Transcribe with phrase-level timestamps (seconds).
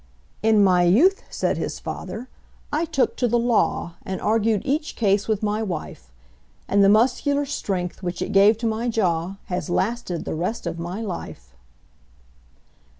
[0.41, 2.27] "In my youth," said his fater,
[2.73, 6.11] "I took to the law, And argued each case with my wife;
[6.67, 10.79] And the muscular strength, which it gave to my jaw, Has lasted the rest of
[10.79, 11.53] my life."